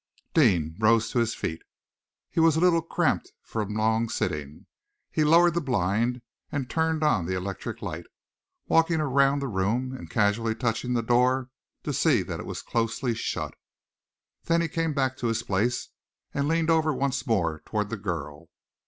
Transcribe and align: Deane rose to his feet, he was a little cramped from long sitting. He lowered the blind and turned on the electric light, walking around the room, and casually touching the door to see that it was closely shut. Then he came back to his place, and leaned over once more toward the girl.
Deane 0.33 0.75
rose 0.79 1.11
to 1.11 1.19
his 1.19 1.35
feet, 1.35 1.61
he 2.27 2.39
was 2.39 2.55
a 2.55 2.59
little 2.59 2.81
cramped 2.81 3.33
from 3.43 3.75
long 3.75 4.09
sitting. 4.09 4.65
He 5.11 5.23
lowered 5.23 5.53
the 5.53 5.61
blind 5.61 6.23
and 6.51 6.67
turned 6.67 7.03
on 7.03 7.27
the 7.27 7.35
electric 7.37 7.83
light, 7.83 8.07
walking 8.65 8.99
around 8.99 9.41
the 9.43 9.47
room, 9.47 9.95
and 9.95 10.09
casually 10.09 10.55
touching 10.55 10.93
the 10.95 11.03
door 11.03 11.51
to 11.83 11.93
see 11.93 12.23
that 12.23 12.39
it 12.39 12.47
was 12.47 12.63
closely 12.63 13.13
shut. 13.13 13.53
Then 14.45 14.59
he 14.61 14.67
came 14.67 14.95
back 14.95 15.17
to 15.17 15.27
his 15.27 15.43
place, 15.43 15.89
and 16.33 16.47
leaned 16.47 16.71
over 16.71 16.91
once 16.91 17.27
more 17.27 17.61
toward 17.67 17.91
the 17.91 17.95
girl. 17.97 18.49